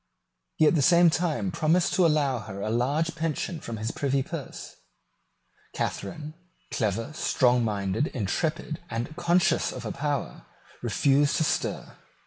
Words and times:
He 0.55 0.65
at 0.65 0.73
the 0.73 0.81
same 0.81 1.11
time 1.11 1.51
promised 1.51 1.93
to 1.93 2.07
allow 2.07 2.39
her 2.39 2.59
a 2.59 2.71
large 2.71 3.13
pension 3.13 3.59
from 3.59 3.77
his 3.77 3.91
privy 3.91 4.23
purse. 4.23 4.77
Catharine, 5.75 6.33
clever, 6.71 7.11
strongminded, 7.13 8.07
intrepid, 8.07 8.79
and 8.89 9.15
conscious 9.15 9.71
of 9.71 9.83
her 9.83 9.91
power, 9.91 10.47
refused 10.81 11.37
to 11.37 11.43
stir. 11.43 11.97